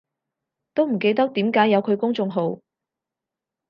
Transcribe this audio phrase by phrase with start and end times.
[0.73, 2.59] 都唔記得點解有佢公眾號